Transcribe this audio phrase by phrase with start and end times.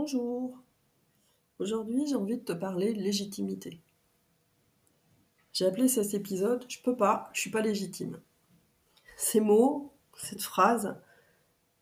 [0.00, 0.56] Bonjour.
[1.58, 3.80] Aujourd'hui, j'ai envie de te parler légitimité.
[5.52, 8.20] J'ai appelé cet épisode Je peux pas, je suis pas légitime.
[9.16, 10.96] Ces mots, cette phrase,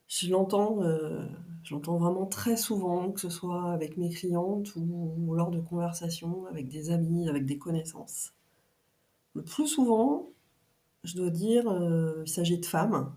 [0.08, 1.26] je l'entends, euh,
[1.62, 6.46] je l'entends vraiment très souvent, que ce soit avec mes clientes ou, lors de conversations
[6.46, 8.32] avec des amis, avec des connaissances.
[9.34, 10.30] Le plus souvent,
[11.04, 13.14] je dois dire, euh, il s'agit de femmes.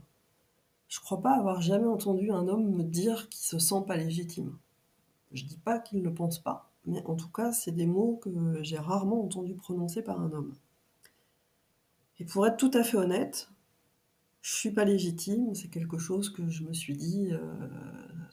[0.90, 4.58] Je crois pas avoir jamais entendu un homme me dire qu'il se sent pas légitime.
[5.32, 8.64] Je dis pas qu'il ne pense pas, mais en tout cas, c'est des mots que
[8.64, 10.56] j'ai rarement entendus prononcer par un homme.
[12.20, 13.50] Et pour être tout à fait honnête,
[14.42, 17.40] je suis pas légitime, c'est quelque chose que je me suis dit euh,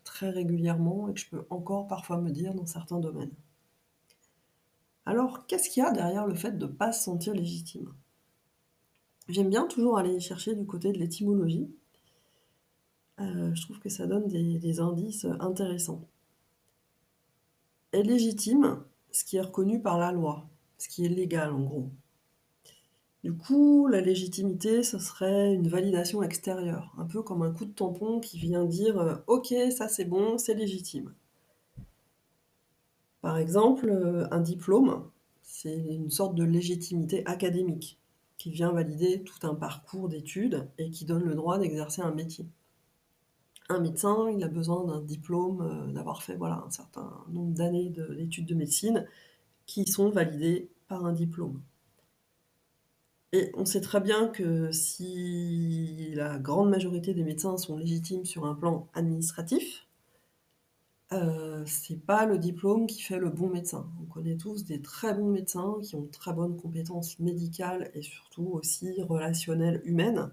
[0.04, 3.34] très régulièrement et que je peux encore parfois me dire dans certains domaines.
[5.04, 7.92] Alors, qu'est-ce qu'il y a derrière le fait de ne pas se sentir légitime?
[9.28, 11.68] J'aime bien toujours aller chercher du côté de l'étymologie.
[13.20, 16.06] Euh, je trouve que ça donne des indices intéressants
[18.02, 20.46] légitime ce qui est reconnu par la loi,
[20.78, 21.90] ce qui est légal en gros.
[23.24, 27.72] Du coup, la légitimité, ce serait une validation extérieure, un peu comme un coup de
[27.72, 31.12] tampon qui vient dire euh, Ok, ça c'est bon, c'est légitime.
[33.22, 35.10] Par exemple, euh, un diplôme,
[35.42, 37.98] c'est une sorte de légitimité académique
[38.38, 42.46] qui vient valider tout un parcours d'études et qui donne le droit d'exercer un métier
[43.68, 47.90] un médecin, il a besoin d'un diplôme, euh, d'avoir fait voilà, un certain nombre d'années
[47.90, 49.06] d'études de, médecine
[49.66, 51.60] qui sont validées par un diplôme.
[53.32, 58.46] Et on sait très bien que si la grande majorité des médecins sont légitimes sur
[58.46, 59.86] un plan administratif,
[61.12, 63.88] euh, c'est pas le diplôme qui fait le bon médecin.
[64.00, 68.48] On connaît tous des très bons médecins qui ont très bonnes compétences médicales et surtout
[68.52, 70.30] aussi relationnelles humaines,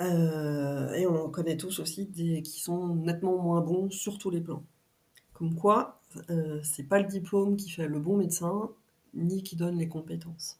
[0.00, 4.40] euh, et on connaît tous aussi des qui sont nettement moins bons sur tous les
[4.40, 4.64] plans.
[5.32, 6.00] Comme quoi,
[6.30, 8.70] euh, c'est pas le diplôme qui fait le bon médecin,
[9.14, 10.58] ni qui donne les compétences.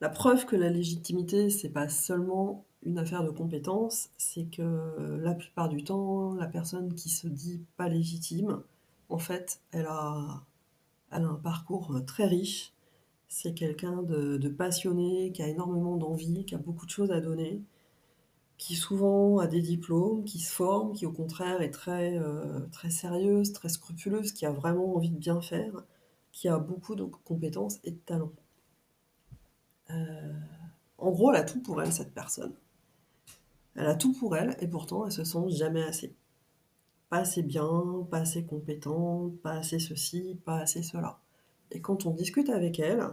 [0.00, 5.34] La preuve que la légitimité, c'est pas seulement une affaire de compétences, c'est que la
[5.34, 8.62] plupart du temps, la personne qui se dit pas légitime,
[9.08, 10.42] en fait, elle a,
[11.10, 12.72] elle a un parcours très riche,
[13.28, 17.62] c'est quelqu'un de, passionné, qui a énormément d'envie, qui a beaucoup de choses à donner,
[18.58, 22.90] qui souvent a des diplômes, qui se forme, qui au contraire est très, euh, très
[22.90, 25.84] sérieuse, très scrupuleuse, qui a vraiment envie de bien faire,
[26.32, 28.32] qui a beaucoup de compétences et de talents.
[29.90, 30.32] Euh,
[30.98, 32.54] en gros, elle a tout pour elle, cette personne.
[33.74, 36.14] Elle a tout pour elle, et pourtant, elle se sent jamais assez.
[37.10, 41.20] Pas assez bien, pas assez compétente, pas assez ceci, pas assez cela.
[41.70, 43.08] Et quand on discute avec elle,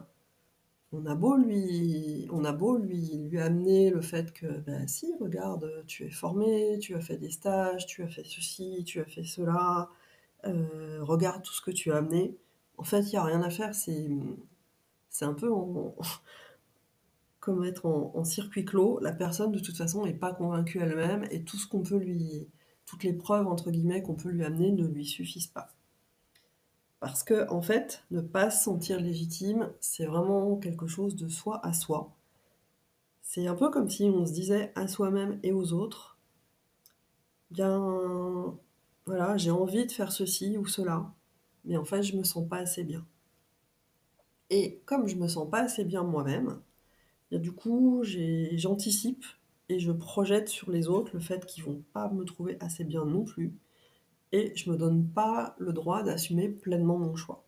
[0.93, 5.13] on a beau lui, on a beau lui, lui amener le fait que, ben si,
[5.19, 9.05] regarde, tu es formé, tu as fait des stages, tu as fait ceci, tu as
[9.05, 9.89] fait cela,
[10.45, 12.37] euh, regarde tout ce que tu as amené.
[12.77, 14.07] En fait, il n'y a rien à faire, c'est,
[15.21, 15.49] un peu
[17.39, 18.99] comme être en, en, circuit clos.
[19.01, 22.47] La personne, de toute façon, n'est pas convaincue elle-même et tout ce qu'on peut lui,
[22.85, 25.69] toutes les preuves, entre guillemets, qu'on peut lui amener ne lui suffisent pas.
[27.03, 31.59] Parce que, en fait, ne pas se sentir légitime, c'est vraiment quelque chose de soi
[31.61, 32.15] à soi.
[33.21, 36.17] C'est un peu comme si on se disait à soi-même et aux autres,
[37.51, 38.57] bien,
[39.05, 41.13] voilà, j'ai envie de faire ceci ou cela,
[41.65, 43.05] mais en fait, je me sens pas assez bien.
[44.49, 46.61] Et comme je me sens pas assez bien moi-même,
[47.33, 48.01] du coup,
[48.53, 49.25] j'anticipe
[49.67, 53.03] et je projette sur les autres le fait qu'ils vont pas me trouver assez bien
[53.03, 53.53] non plus
[54.33, 57.45] et je me donne pas le droit d'assumer pleinement mon choix.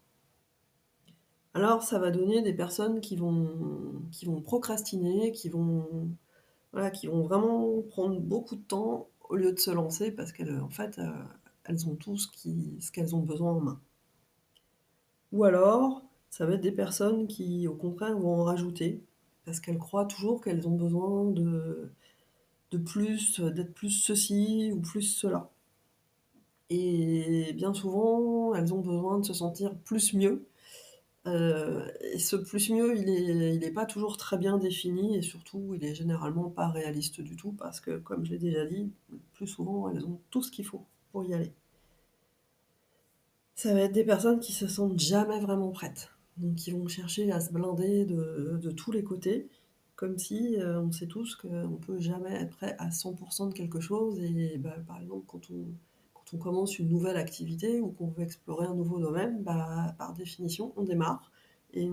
[1.53, 6.09] Alors ça va donner des personnes qui vont, qui vont procrastiner, qui vont,
[6.71, 10.61] voilà, qui vont vraiment prendre beaucoup de temps au lieu de se lancer parce qu'elles
[10.69, 11.11] fait, euh,
[11.63, 13.81] elles ont tout ce qu'elles ont besoin en main.
[15.31, 19.03] Ou alors, ça va être des personnes qui, au contraire, vont en rajouter
[19.45, 21.89] parce qu'elles croient toujours qu'elles ont besoin de,
[22.71, 25.49] de plus, d'être plus ceci ou plus cela.
[26.69, 30.47] Et bien souvent, elles ont besoin de se sentir plus mieux.
[31.27, 35.83] Euh, et ce plus mieux, il n'est pas toujours très bien défini et surtout, il
[35.83, 38.91] est généralement pas réaliste du tout parce que, comme je l'ai déjà dit,
[39.33, 41.51] plus souvent, elles ont tout ce qu'il faut pour y aller.
[43.55, 46.11] Ça va être des personnes qui se sentent jamais vraiment prêtes.
[46.37, 49.47] Donc, qui vont chercher à se blinder de, tous les côtés,
[49.95, 53.79] comme si euh, on sait tous qu'on peut jamais être prêt à 100% de quelque
[53.79, 54.19] chose.
[54.19, 55.65] Et bah, par exemple, quand on,
[56.37, 60.83] commence une nouvelle activité ou qu'on veut explorer un nouveau domaine, bah, par définition, on
[60.83, 61.31] démarre
[61.73, 61.89] et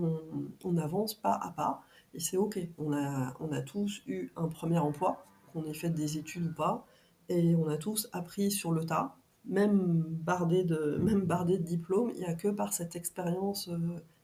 [0.65, 1.83] on, avance pas à pas.
[2.15, 2.59] Et c'est OK.
[2.79, 6.55] On a, on a tous eu un premier emploi, qu'on ait fait des études ou
[6.55, 6.87] pas,
[7.29, 9.17] et on a tous appris sur le tas.
[9.45, 13.79] même bardé de, même bardé de diplômes, il n'y a que par cette expérience euh,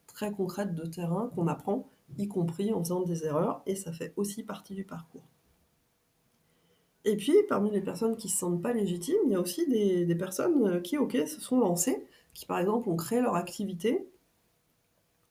[0.06, 4.12] très concrète de terrain qu'on apprend, y compris en faisant des erreurs, et ça fait
[4.16, 5.28] aussi partie du parcours.
[7.08, 9.66] Et puis, parmi les personnes qui ne se sentent pas légitimes, il y a aussi
[9.66, 14.06] des, personnes euh, qui, ok, se sont lancées, qui par exemple ont créé leur activité,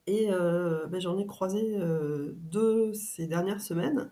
[0.07, 4.09] et euh, ben, j'en ai croisé euh, deux ces dernières semaines,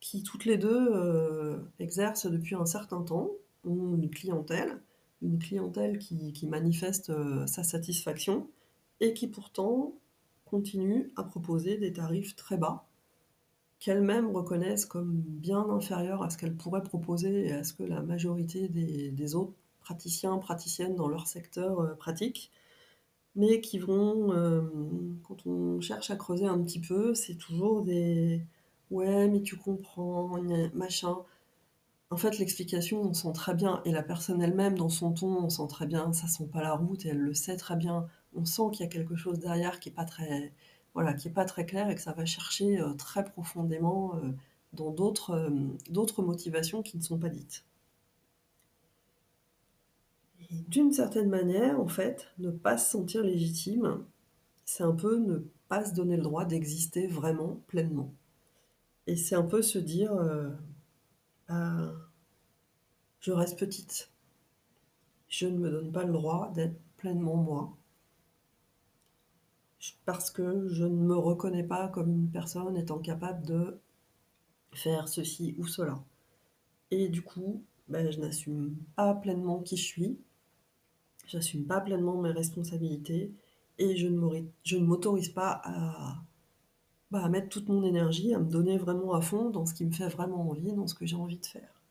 [0.00, 3.30] qui toutes les deux exercent depuis un certain temps,
[3.64, 4.82] ont une clientèle,
[5.22, 7.12] une clientèle qui, manifeste
[7.46, 8.46] sa satisfaction,
[9.00, 9.94] et qui pourtant
[10.44, 12.89] continue à proposer des tarifs très bas,
[13.80, 18.02] qu'elles-mêmes reconnaissent comme bien inférieurs à ce qu'elles pourraient proposer et à ce que la
[18.02, 22.52] majorité des, autres praticiens, praticiennes dans leur secteur euh, pratiquent,
[23.36, 24.62] mais qui vont, euh,
[25.24, 28.44] quand on cherche à creuser un petit peu, c'est toujours des
[28.90, 30.38] ouais, mais tu comprends,
[30.74, 31.16] machin.
[32.10, 35.48] En fait, l'explication, on sent très bien, et la personne elle-même, dans son ton, on
[35.48, 38.08] sent très bien, ça sent pas la route, et elle le sait très bien.
[38.34, 40.52] On sent qu'il y a quelque chose derrière qui est pas très,
[40.94, 44.30] voilà, qui est pas très clair et que ça va chercher euh, très profondément euh,
[44.72, 45.50] dans d'autres euh,
[45.90, 47.64] d'autres motivations qui ne sont pas dites.
[50.68, 54.04] D'une certaine manière, en fait, ne pas se sentir légitime,
[54.64, 55.38] c'est un peu ne
[55.68, 58.12] pas se donner le droit d'exister vraiment pleinement.
[59.06, 60.12] Et c'est un peu se dire,
[61.48, 61.92] bah,
[63.20, 64.10] je reste petite.
[65.28, 67.76] Je ne me donne pas le droit d'être pleinement moi.
[70.04, 73.78] Parce que je ne me reconnais pas comme une personne étant capable de
[74.72, 76.02] faire ceci ou cela.
[76.90, 80.18] Et du coup, ben, je n'assume pas pleinement qui je suis,
[81.26, 83.32] j'assume pas pleinement mes responsabilités
[83.78, 85.62] et je ne m'autorise pas
[87.10, 89.84] bah, à mettre toute mon énergie, à me donner vraiment à fond dans ce qui
[89.84, 91.82] me fait vraiment envie, dans ce que j'ai envie de faire.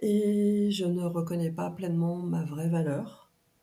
[0.00, 3.21] Et je ne reconnais pas pleinement ma vraie valeur,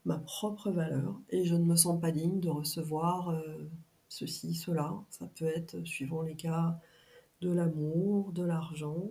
[0.09, 3.69] ma propre valeur, et je ne me sens pas digne de recevoir euh,
[4.07, 4.95] ceci, cela.
[5.11, 6.79] Ça peut être, suivant les cas,
[7.41, 9.09] de l'amour, de l'argent,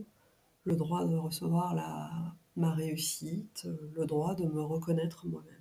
[0.65, 1.77] le droit de recevoir
[2.57, 5.55] ma réussite, le droit de me reconnaître moi-même.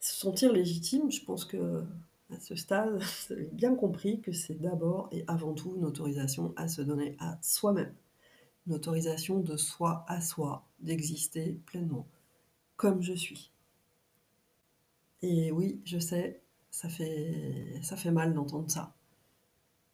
[0.00, 1.84] Se sentir légitime, je pense que
[2.32, 3.00] à ce stade,
[3.30, 7.38] vous bien compris que c'est d'abord et avant tout une autorisation à se donner à
[7.40, 7.94] soi-même.
[8.66, 12.08] Une autorisation de soi à soi, d'exister pleinement,
[12.80, 13.52] comme je suis.
[15.20, 16.40] Et oui, je sais,
[16.70, 18.94] ça fait, ça fait mal d'entendre ça.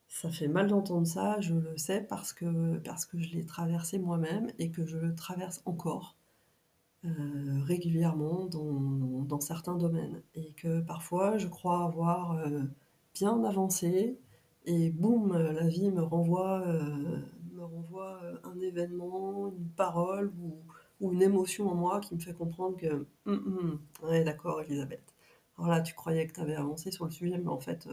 [0.09, 3.99] Ça fait mal d'entendre ça, je le sais parce que, parce que je l'ai traversé
[3.99, 6.17] moi-même et que je le traverse encore
[7.05, 10.23] euh, régulièrement dans, dans, certains domaines.
[10.37, 12.63] Et que parfois je crois avoir euh,
[13.15, 14.17] bien avancé
[14.65, 17.19] et boum, la vie me renvoie, euh,
[17.53, 20.55] me renvoie un événement, une parole ou,
[21.01, 25.03] ou, une émotion en moi qui me fait comprendre que hum, hum, ouais, d'accord, Elisabeth.
[25.59, 27.89] Alors là, tu croyais que tu avais avancé sur le sujet, mais en fait,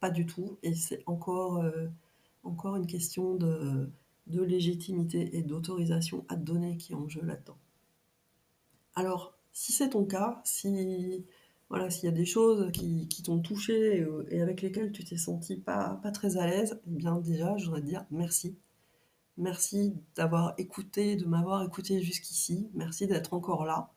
[0.00, 0.58] pas du tout.
[0.62, 1.88] Et c'est encore, euh,
[2.42, 3.90] encore une question de,
[4.26, 7.58] de légitimité et d'autorisation à te donner qui est en jeu là-dedans.
[8.94, 11.24] Alors, si c'est ton cas, si
[11.68, 15.04] voilà, s'il y a des choses qui, qui t'ont touché et, et, avec lesquelles tu
[15.04, 18.56] t'es senti pas, pas très à l'aise, eh bien déjà, je voudrais te dire merci.
[19.40, 22.68] Merci d'avoir écouté, de m'avoir écouté jusqu'ici.
[22.74, 23.90] Merci d'être encore là.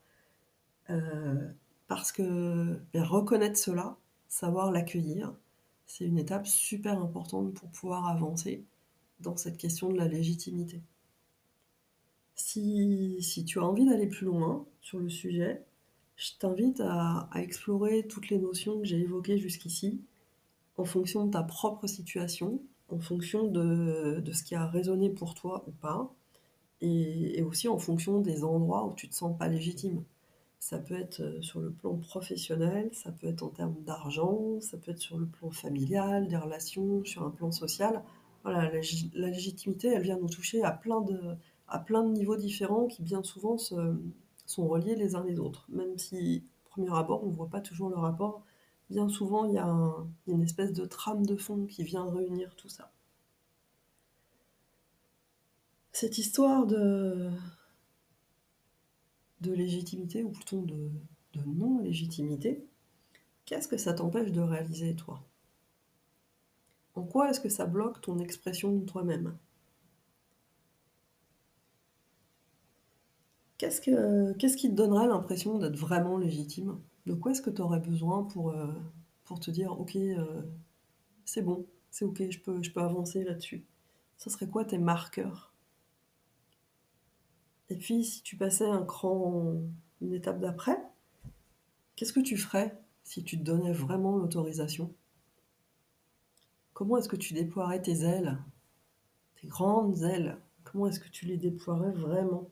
[0.89, 1.51] Euh,
[1.87, 3.97] parce que ben, reconnaître cela,
[4.29, 5.35] savoir l'accueillir,
[5.85, 8.63] c'est une étape super importante pour pouvoir avancer
[9.19, 10.81] dans cette question de la légitimité.
[12.35, 15.65] Si, si tu as envie d'aller plus loin sur le sujet,
[16.15, 19.99] je t'invite à, à, explorer toutes les notions que j'ai évoquées jusqu'ici
[20.77, 22.61] en fonction de ta propre situation,
[22.93, 26.13] en fonction de, ce qui a résonné pour toi ou pas,
[26.81, 30.03] et, aussi en fonction des endroits où tu te sens pas légitime.
[30.59, 34.77] Ça peut être euh, sur le plan professionnel, ça peut être en termes d'argent, ça
[34.77, 38.01] peut être sur le plan familial, des relations, sur un plan social.
[38.43, 43.57] Voilà, la, légitimité, elle vient nous toucher à plein de, niveaux différents qui bien souvent
[43.57, 43.75] se,
[44.45, 45.65] sont reliés les uns les autres.
[45.69, 48.43] Même si, premier abord, on ne voit pas toujours le rapport,
[48.89, 49.67] bien souvent, il y, a
[50.27, 52.91] une espèce de trame de fond qui vient réunir tout ça.
[55.91, 57.29] Cette histoire de,
[59.41, 60.89] légitimité, ou plutôt de,
[61.45, 62.65] non-légitimité,
[63.45, 65.23] qu'est-ce que ça t'empêche de réaliser, toi?
[66.95, 69.37] En quoi est-ce que ça bloque ton expression de toi-même?
[73.57, 76.79] Qu'est-ce, que, qu'est-ce qui te donnerait l'impression d'être vraiment légitime?
[77.05, 78.73] De quoi est-ce que tu aurais besoin pour, euh,
[79.25, 80.41] pour te dire, ok, euh,
[81.25, 83.65] c'est bon, c'est ok, je peux, je peux avancer là-dessus?
[84.17, 85.53] Ça serait quoi tes marqueurs?
[87.69, 89.55] Et puis, si tu passais un cran,
[90.01, 90.77] une étape d'après,
[91.95, 94.93] qu'est-ce que tu ferais si tu te donnais vraiment l'autorisation?
[96.73, 98.37] Comment est-ce que tu déploierais tes ailes,
[99.39, 102.49] tes grandes ailes Comment est-ce que tu les déploierais vraiment?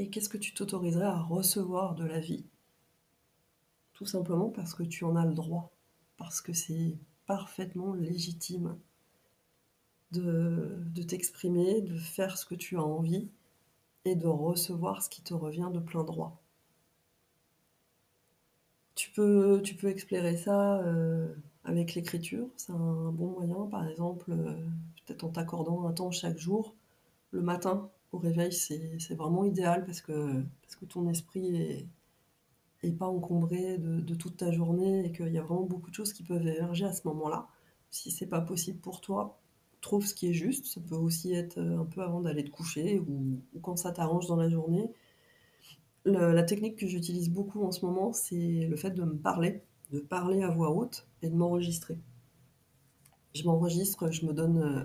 [0.00, 2.46] Et qu'est-ce que tu t'autoriserais à recevoir de la vie?
[3.92, 5.72] Tout simplement parce que tu en as le droit,
[6.16, 8.78] parce que c'est parfaitement légitime
[10.12, 13.28] de, t'exprimer, de faire ce que tu as envie
[14.06, 16.40] et de recevoir ce qui te revient de plein droit.
[18.94, 21.28] Tu peux, tu peux explorer ça euh,
[21.64, 24.54] avec l'écriture, c'est un bon moyen, par exemple, euh,
[25.04, 26.74] peut-être en t'accordant un temps chaque jour.
[27.32, 31.86] Le matin, au réveil, c'est vraiment idéal parce que, parce que ton esprit
[32.82, 36.12] est, pas encombré de, toute ta journée et qu'il y a vraiment beaucoup de choses
[36.12, 37.46] qui peuvent émerger à ce moment-là.
[37.90, 39.38] Si c'est pas possible pour toi,
[39.80, 40.66] trouve ce qui est juste.
[40.66, 44.26] Ça peut aussi être euh, un peu avant d'aller te coucher ou, quand ça t'arrange
[44.26, 44.90] dans la journée.
[46.06, 49.62] La technique que j'utilise beaucoup en ce moment, c'est le fait de me parler,
[49.92, 51.98] de parler à voix haute et de m'enregistrer.
[53.34, 54.84] Je m'enregistre, je me donne, euh,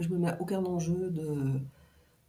[0.00, 1.60] je me mets à aucun enjeu de,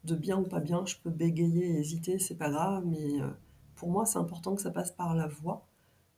[0.06, 0.86] de bien ou pas bien.
[0.86, 3.30] Je peux bégayer hésiter, c'est pas grave, mais euh,
[3.76, 5.68] pour moi, c'est important que ça passe par la voix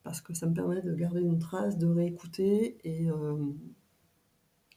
[0.03, 3.35] parce que ça me permet de garder une trace, de réécouter et, euh,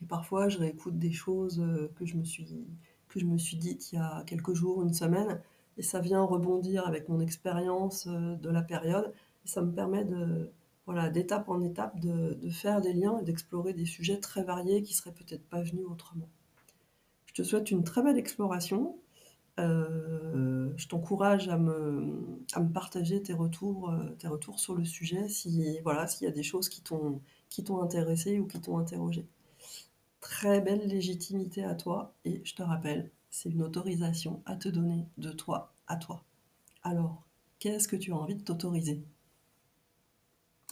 [0.08, 2.66] parfois je réécoute des choses euh, que je me suis,
[3.08, 3.18] que
[3.56, 5.40] dites il y a quelques jours, une semaine,
[5.76, 9.12] et ça vient rebondir avec mon expérience de la période,
[9.44, 10.50] et ça me permet de,
[10.86, 14.82] voilà, d'étape en étape de, de faire des liens et d'explorer des sujets très variés
[14.82, 16.28] qui seraient peut-être pas venus autrement.
[17.30, 18.96] Je te souhaite une très belle exploration.
[19.60, 25.78] Euh, je t'encourage à me, partager tes retours, euh, tes retours sur le sujet si
[25.84, 29.28] voilà, s'il y a des choses qui t'ont intéressé ou qui t'ont interrogé.
[30.20, 35.06] Très belle légitimité à toi et je te rappelle, c'est une autorisation à te donner
[35.18, 36.24] de toi à toi.
[36.82, 37.22] Alors,
[37.60, 39.02] qu'est-ce que tu as envie de t'autoriser?